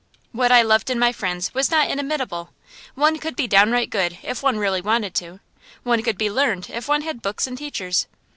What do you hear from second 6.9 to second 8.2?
had books and teachers.